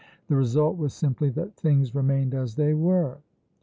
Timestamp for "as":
2.33-2.55